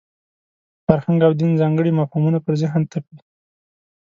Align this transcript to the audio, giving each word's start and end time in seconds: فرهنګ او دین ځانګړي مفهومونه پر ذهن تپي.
فرهنګ 0.85 1.19
او 1.27 1.33
دین 1.39 1.51
ځانګړي 1.61 1.91
مفهومونه 1.99 2.39
پر 2.45 2.53
ذهن 2.61 2.81
تپي. 2.91 3.17